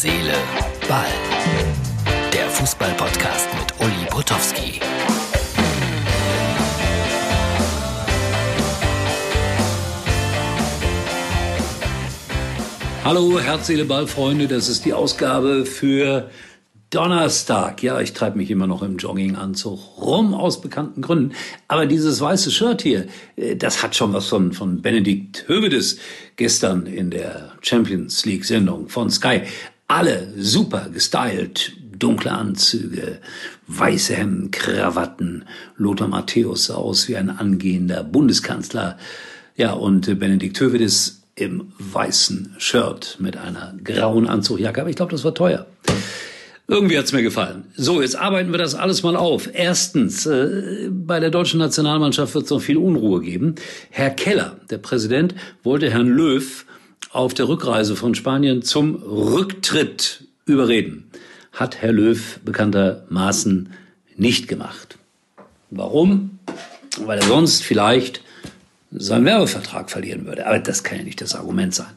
[0.00, 0.32] Seele,
[0.88, 1.06] Ball.
[2.32, 4.78] Der Fußball-Podcast mit Uli Potowski.
[13.02, 14.46] Hallo, Herz, Seele, Ball, Freunde.
[14.46, 16.30] Das ist die Ausgabe für
[16.90, 17.82] Donnerstag.
[17.82, 21.34] Ja, ich treibe mich immer noch im Jogginganzug rum aus bekannten Gründen.
[21.66, 25.98] Aber dieses weiße Shirt hier, äh, das hat schon was von, von Benedikt Hövedes
[26.36, 29.42] gestern in der Champions League Sendung von Sky.
[29.90, 33.20] Alle super gestylt, dunkle Anzüge,
[33.68, 35.46] weiße Hemden, Krawatten.
[35.78, 38.98] Lothar Matthäus sah aus wie ein angehender Bundeskanzler.
[39.56, 44.82] Ja, und Benedikt Hövedes im weißen Shirt mit einer grauen Anzugjacke.
[44.82, 45.66] Aber ich glaube, das war teuer.
[46.66, 47.64] Irgendwie hat's mir gefallen.
[47.74, 49.48] So, jetzt arbeiten wir das alles mal auf.
[49.54, 53.54] Erstens, äh, bei der deutschen Nationalmannschaft wird es noch viel Unruhe geben.
[53.88, 56.66] Herr Keller, der Präsident, wollte Herrn Löw
[57.10, 61.10] auf der Rückreise von Spanien zum Rücktritt überreden.
[61.52, 63.70] Hat Herr Löw bekanntermaßen
[64.16, 64.98] nicht gemacht.
[65.70, 66.38] Warum?
[67.04, 68.22] Weil er sonst vielleicht
[68.90, 70.46] seinen Werbevertrag verlieren würde.
[70.46, 71.92] Aber das kann ja nicht das Argument sein.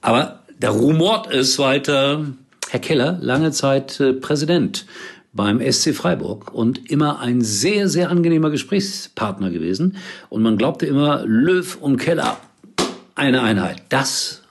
[0.00, 2.26] Aber da rumort es weiter,
[2.68, 4.86] Herr Keller, lange Zeit äh, Präsident
[5.32, 9.96] beim SC Freiburg und immer ein sehr, sehr angenehmer Gesprächspartner gewesen.
[10.28, 12.38] Und man glaubte immer, Löw und Keller,
[13.14, 13.82] eine Einheit.
[13.88, 14.42] Das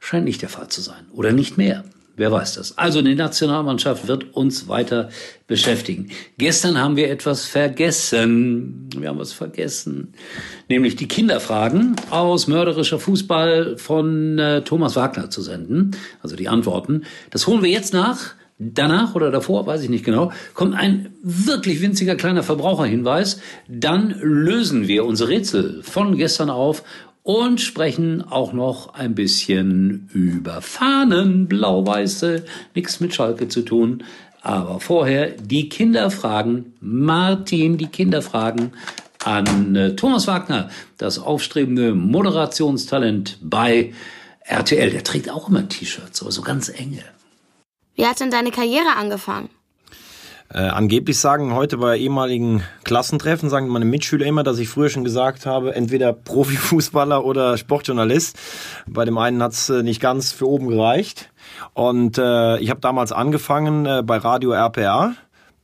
[0.00, 1.06] scheint nicht der Fall zu sein.
[1.12, 1.84] Oder nicht mehr.
[2.18, 2.78] Wer weiß das?
[2.78, 5.10] Also die Nationalmannschaft wird uns weiter
[5.46, 6.08] beschäftigen.
[6.38, 8.88] Gestern haben wir etwas vergessen.
[8.96, 10.14] Wir haben was vergessen.
[10.70, 15.90] Nämlich die Kinderfragen aus mörderischer Fußball von äh, Thomas Wagner zu senden.
[16.22, 17.04] Also die Antworten.
[17.30, 18.34] Das holen wir jetzt nach.
[18.58, 23.38] Danach oder davor, weiß ich nicht genau, kommt ein wirklich winziger kleiner Verbraucherhinweis.
[23.68, 26.82] Dann lösen wir unsere Rätsel von gestern auf
[27.26, 32.44] und sprechen auch noch ein bisschen über Fahnen, blau-weiße,
[32.76, 34.04] nichts mit Schalke zu tun.
[34.42, 36.74] Aber vorher die Kinderfragen.
[36.78, 38.74] Martin, die Kinderfragen
[39.24, 43.92] an äh, Thomas Wagner, das aufstrebende Moderationstalent bei
[44.42, 44.90] RTL.
[44.90, 47.02] Der trägt auch immer T-Shirts, aber so ganz enge.
[47.96, 49.48] Wie hat denn deine Karriere angefangen?
[50.52, 55.04] Äh, angeblich sagen heute bei ehemaligen Klassentreffen, sagen meine Mitschüler immer, dass ich früher schon
[55.04, 58.38] gesagt habe, entweder Profifußballer oder Sportjournalist.
[58.86, 61.30] Bei dem einen hat's äh, nicht ganz für oben gereicht.
[61.74, 65.14] Und äh, ich habe damals angefangen äh, bei Radio RPR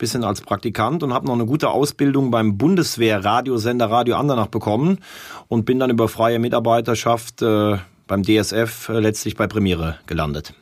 [0.03, 4.99] bisschen als Praktikant und habe noch eine gute Ausbildung beim Bundeswehr-Radiosender Radio Andernach bekommen
[5.47, 7.79] und bin dann über freie Mitarbeiterschaft äh,
[8.09, 10.55] beim DSF äh, letztlich bei Premiere gelandet.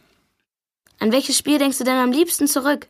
[0.98, 2.88] An welches Spiel denkst du denn am liebsten zurück?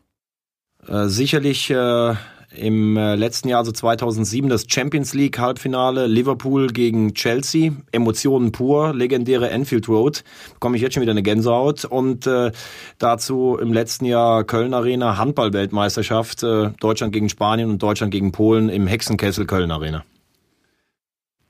[0.89, 2.15] Äh, sicherlich äh,
[2.57, 7.73] im äh, letzten Jahr, also 2007, das Champions League Halbfinale Liverpool gegen Chelsea.
[7.93, 10.25] Emotionen pur, legendäre Enfield Road.
[10.55, 11.85] Bekomme ich jetzt schon wieder eine Gänsehaut.
[11.85, 12.51] Und äh,
[12.99, 16.43] dazu im letzten Jahr Köln Arena Handball-Weltmeisterschaft.
[16.43, 20.05] Äh, Deutschland gegen Spanien und Deutschland gegen Polen im Hexenkessel Köln Arena.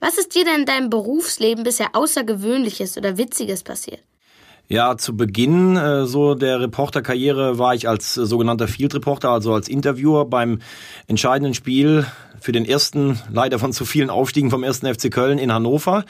[0.00, 4.00] Was ist dir denn in deinem Berufsleben bisher Außergewöhnliches oder Witziges passiert?
[4.72, 9.52] Ja, zu Beginn äh, so der Reporterkarriere war ich als äh, sogenannter Field Reporter, also
[9.52, 10.60] als Interviewer beim
[11.08, 12.06] entscheidenden Spiel
[12.38, 16.04] für den ersten, leider von zu vielen Aufstiegen vom ersten FC Köln in Hannover.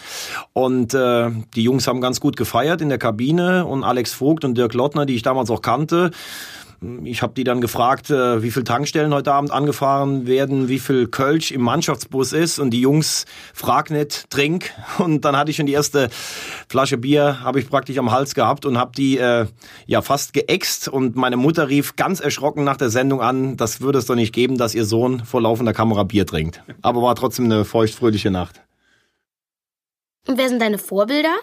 [0.52, 4.58] Und äh, die Jungs haben ganz gut gefeiert in der Kabine und Alex Vogt und
[4.58, 6.10] Dirk Lottner, die ich damals auch kannte,
[7.04, 11.08] ich habe die dann gefragt, äh, wie viel Tankstellen heute Abend angefahren werden, wie viel
[11.08, 15.66] Kölsch im Mannschaftsbus ist und die Jungs frag nicht, trink und dann hatte ich schon
[15.66, 16.08] die erste
[16.68, 19.46] Flasche Bier habe ich praktisch am Hals gehabt und habe die äh,
[19.86, 23.98] ja fast geäxt und meine Mutter rief ganz erschrocken nach der Sendung an, das würde
[23.98, 26.62] es doch nicht geben, dass ihr Sohn vor laufender Kamera Bier trinkt.
[26.82, 28.62] Aber war trotzdem eine feuchtfröhliche Nacht.
[30.26, 31.36] Und wer sind deine Vorbilder?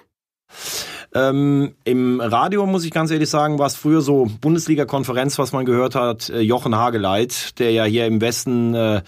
[1.14, 5.66] Ähm, Im Radio, muss ich ganz ehrlich sagen, war es früher so Bundesliga-Konferenz, was man
[5.66, 9.02] gehört hat, äh, Jochen Hageleit, der ja hier im Westen äh,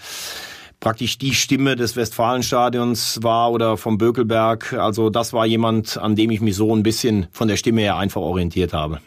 [0.80, 4.72] praktisch die Stimme des Westfalenstadions war oder vom Bökelberg.
[4.72, 7.96] Also das war jemand, an dem ich mich so ein bisschen von der Stimme her
[7.96, 9.00] einfach orientiert habe.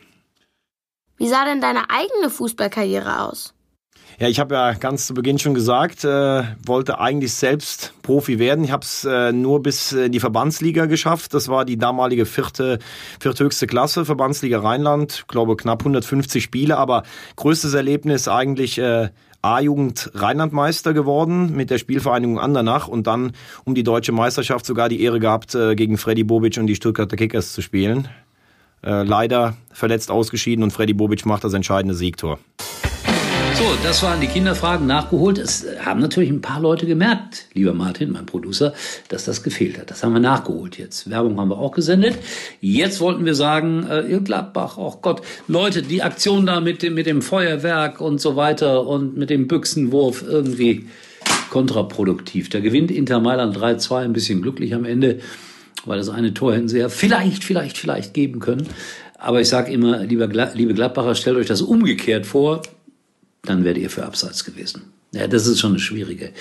[1.18, 3.54] Wie sah denn deine eigene Fußballkarriere aus?
[4.24, 8.64] Ja, ich habe ja ganz zu Beginn schon gesagt, äh, wollte eigentlich selbst Profi werden.
[8.64, 11.34] Ich habe es äh, nur bis in die Verbandsliga geschafft.
[11.34, 12.80] Das war die damalige vierte,
[13.20, 15.12] vierthöchste Klasse, Verbandsliga Rheinland.
[15.12, 17.04] Ich glaube knapp 150 Spiele, aber
[17.36, 19.10] größtes Erlebnis eigentlich äh,
[19.42, 23.34] A-Jugend Rheinlandmeister geworden mit der Spielvereinigung Andernach und dann
[23.66, 27.18] um die deutsche Meisterschaft sogar die Ehre gehabt, äh, gegen Freddy Bobic und die Stuttgarter
[27.18, 28.08] Kickers zu spielen.
[28.84, 32.40] Äh, leider verletzt ausgeschieden und Freddy Bobic macht das entscheidende Siegtor.
[33.64, 35.38] So, das waren die Kinderfragen nachgeholt.
[35.38, 38.74] Es haben natürlich ein paar Leute gemerkt, lieber Martin, mein Producer,
[39.08, 39.90] dass das gefehlt hat.
[39.90, 41.10] Das haben wir nachgeholt jetzt.
[41.10, 42.18] Werbung haben wir auch gesendet.
[42.60, 46.94] Jetzt wollten wir sagen, äh, ihr Gladbach, oh Gott, Leute, die Aktion da mit dem,
[46.94, 50.90] mit dem Feuerwerk und so weiter und mit dem Büchsenwurf irgendwie
[51.50, 52.50] kontraproduktiv.
[52.50, 55.20] Da gewinnt Inter Mailand 3-2, ein bisschen glücklich am Ende,
[55.86, 58.68] weil das eine Tor hätten sie ja vielleicht, vielleicht, vielleicht geben können.
[59.18, 62.62] Aber ich sage immer, lieber, liebe Gladbacher, stellt euch das umgekehrt vor
[63.44, 64.94] dann werdet ihr für Abseits gewesen.
[65.12, 66.32] Ja, das ist schon eine schwierige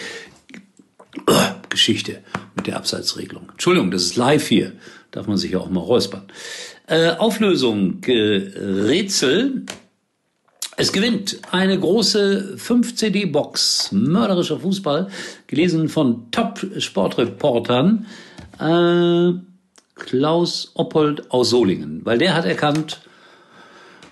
[1.69, 2.21] Geschichte
[2.57, 3.49] mit der Abseitsregelung.
[3.51, 4.73] Entschuldigung, das ist live hier.
[5.11, 6.23] Darf man sich ja auch mal räuspern.
[6.87, 8.13] Äh, Auflösung, äh,
[8.57, 9.67] Rätsel.
[10.77, 15.09] Es gewinnt eine große 5-CD-Box, mörderischer Fußball,
[15.47, 18.07] gelesen von Top-Sportreportern.
[18.59, 19.33] Äh,
[19.97, 23.03] Klaus Oppold aus Solingen, weil der hat erkannt,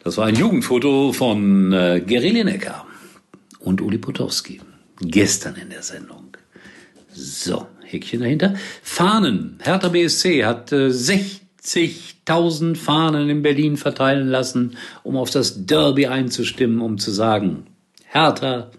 [0.02, 2.86] das war ein Jugendfoto von äh, Gary Lineker
[3.58, 4.60] und Uli Potowski.
[5.00, 6.36] Gestern in der Sendung.
[7.12, 8.54] So, Häkchen dahinter.
[8.82, 9.58] Fahnen.
[9.62, 16.80] Hertha BSC hat äh, 60.000 Fahnen in Berlin verteilen lassen, um auf das Derby einzustimmen,
[16.80, 17.66] um zu sagen,
[18.06, 18.70] Hertha,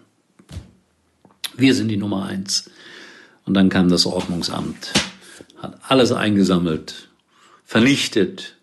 [1.56, 2.70] wir sind die Nummer eins.
[3.46, 4.94] Und dann kam das Ordnungsamt,
[5.58, 7.10] hat alles eingesammelt,
[7.66, 8.56] vernichtet,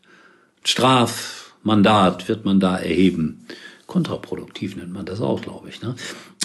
[0.65, 3.47] Straf, Mandat wird man da erheben.
[3.87, 5.81] Kontraproduktiv nennt man das auch, glaube ich.
[5.83, 5.95] Ne?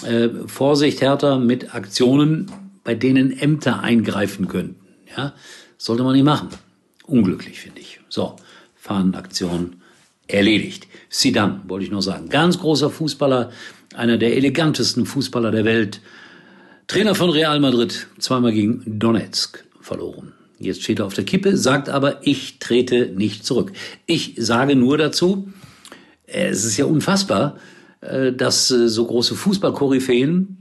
[0.06, 2.50] Äh, Vorsicht härter mit Aktionen,
[2.84, 4.76] bei denen Ämter eingreifen könnten.
[5.16, 5.34] Ja?
[5.76, 6.48] Sollte man nicht machen.
[7.06, 8.00] Unglücklich, finde ich.
[8.08, 8.36] So,
[8.76, 9.76] Fahnenaktion
[10.26, 10.86] erledigt.
[11.10, 12.28] Sidan, wollte ich nur sagen.
[12.28, 13.50] Ganz großer Fußballer,
[13.94, 16.00] einer der elegantesten Fußballer der Welt.
[16.86, 20.32] Trainer von Real Madrid, zweimal gegen Donetsk verloren.
[20.64, 23.72] Jetzt steht er auf der Kippe, sagt aber, ich trete nicht zurück.
[24.06, 25.52] Ich sage nur dazu,
[26.26, 27.58] äh, es ist ja unfassbar,
[28.00, 30.58] äh, dass äh, so große Fußballkoryphäen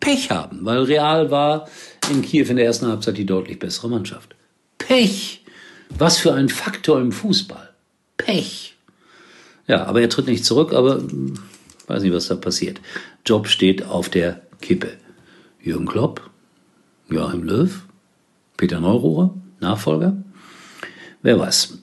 [0.00, 1.68] Pech haben, weil Real war
[2.10, 4.34] in Kiew in der ersten Halbzeit die deutlich bessere Mannschaft.
[4.78, 5.42] Pech!
[5.98, 7.70] Was für ein Faktor im Fußball.
[8.16, 8.76] Pech!
[9.66, 11.34] Ja, aber er tritt nicht zurück, aber hm,
[11.86, 12.80] weiß nicht, was da passiert.
[13.24, 14.92] Job steht auf der Kippe.
[15.60, 16.30] Jürgen Klopp,
[17.08, 17.82] Joachim Löw,
[18.56, 20.16] Peter Neururer, Nachfolger.
[21.22, 21.78] Wer weiß.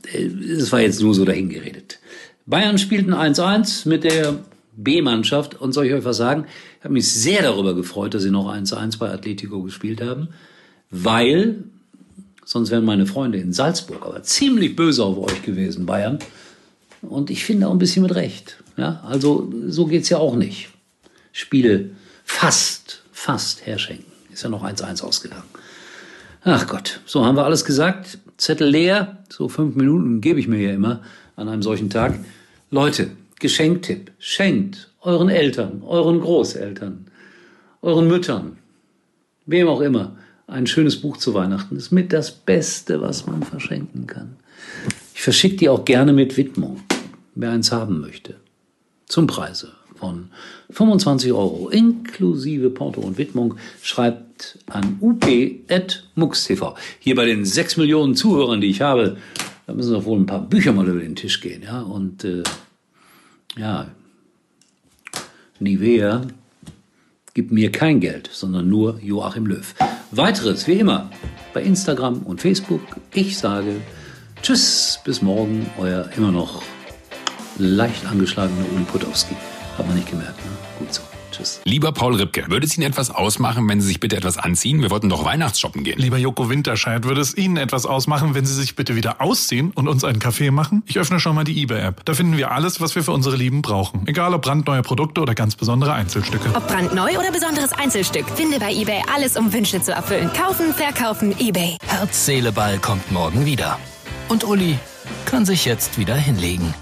[0.57, 1.99] Es war jetzt nur so dahingeredet.
[2.45, 4.39] Bayern spielten 1-1 mit der
[4.75, 6.45] B-Mannschaft und soll ich euch was sagen?
[6.79, 10.29] Ich habe mich sehr darüber gefreut, dass sie noch 1-1 bei Atletico gespielt haben,
[10.89, 11.63] weil
[12.45, 16.19] sonst wären meine Freunde in Salzburg aber ziemlich böse auf euch gewesen, Bayern.
[17.01, 18.63] Und ich finde auch ein bisschen mit Recht.
[18.77, 20.69] Ja, also so geht's ja auch nicht.
[21.31, 21.91] Spiele
[22.25, 24.11] fast, fast herschenken.
[24.31, 25.43] Ist ja noch 1-1 ausgegangen.
[26.45, 28.17] Ach Gott, so haben wir alles gesagt.
[28.35, 31.01] Zettel leer, so fünf Minuten gebe ich mir ja immer
[31.37, 32.19] an einem solchen Tag.
[32.69, 37.05] Leute, Geschenktipp, schenkt euren Eltern, euren Großeltern,
[37.81, 38.57] euren Müttern,
[39.45, 40.17] wem auch immer,
[40.47, 41.77] ein schönes Buch zu Weihnachten.
[41.77, 44.35] Ist mit das Beste, was man verschenken kann.
[45.15, 46.81] Ich verschicke die auch gerne mit Widmung,
[47.35, 48.35] wer eins haben möchte.
[49.05, 50.29] Zum Preise von
[50.69, 56.75] 25 Euro inklusive Porto und Widmung schreibt an up.mux.tv.
[56.99, 59.17] Hier bei den 6 Millionen Zuhörern, die ich habe,
[59.67, 61.63] da müssen doch wohl ein paar Bücher mal über den Tisch gehen.
[61.63, 61.81] Ja?
[61.81, 62.43] Und äh,
[63.57, 63.87] ja,
[65.59, 66.27] Nivea
[67.33, 69.73] gibt mir kein Geld, sondern nur Joachim Löw.
[70.11, 71.09] Weiteres, wie immer,
[71.53, 72.81] bei Instagram und Facebook.
[73.13, 73.75] Ich sage
[74.43, 76.63] Tschüss, bis morgen, euer immer noch
[77.57, 79.35] leicht angeschlagener Uli Potowski.
[79.77, 80.51] Hat man nicht gemerkt, ne?
[80.79, 81.01] Gut so.
[81.33, 81.61] Tschüss.
[81.65, 84.81] Lieber Paul Ripke, würde es Ihnen etwas ausmachen, wenn Sie sich bitte etwas anziehen?
[84.81, 85.97] Wir wollten doch Weihnachtsshoppen gehen.
[85.97, 89.87] Lieber Joko Winterscheid, würde es Ihnen etwas ausmachen, wenn Sie sich bitte wieder ausziehen und
[89.87, 90.83] uns einen Kaffee machen?
[90.85, 92.05] Ich öffne schon mal die eBay-App.
[92.05, 94.07] Da finden wir alles, was wir für unsere Lieben brauchen.
[94.07, 96.49] Egal ob brandneue Produkte oder ganz besondere Einzelstücke.
[96.53, 100.29] Ob brandneu oder besonderes Einzelstück, finde bei eBay alles, um Wünsche zu erfüllen.
[100.33, 101.77] Kaufen, verkaufen, eBay.
[101.87, 103.79] Herz, Seele, Ball kommt morgen wieder.
[104.29, 104.77] Und Uli
[105.25, 106.73] kann sich jetzt wieder hinlegen.